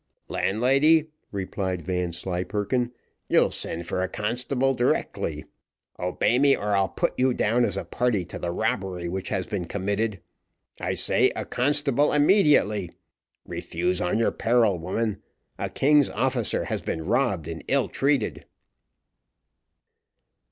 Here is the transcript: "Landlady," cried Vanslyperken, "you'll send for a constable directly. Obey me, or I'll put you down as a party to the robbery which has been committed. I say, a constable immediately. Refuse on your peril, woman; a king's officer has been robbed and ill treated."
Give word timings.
"Landlady," 0.29 1.09
cried 1.51 1.83
Vanslyperken, 1.83 2.91
"you'll 3.29 3.51
send 3.51 3.85
for 3.85 4.01
a 4.01 4.09
constable 4.09 4.73
directly. 4.73 5.45
Obey 5.99 6.39
me, 6.39 6.55
or 6.55 6.75
I'll 6.75 6.89
put 6.89 7.13
you 7.19 7.35
down 7.35 7.63
as 7.65 7.77
a 7.77 7.83
party 7.85 8.25
to 8.25 8.39
the 8.39 8.49
robbery 8.49 9.07
which 9.07 9.29
has 9.29 9.45
been 9.45 9.65
committed. 9.65 10.19
I 10.79 10.95
say, 10.95 11.29
a 11.35 11.45
constable 11.45 12.13
immediately. 12.13 12.89
Refuse 13.45 14.01
on 14.01 14.17
your 14.17 14.31
peril, 14.31 14.79
woman; 14.79 15.21
a 15.59 15.69
king's 15.69 16.09
officer 16.09 16.63
has 16.65 16.81
been 16.81 17.05
robbed 17.05 17.47
and 17.47 17.63
ill 17.67 17.87
treated." 17.87 18.45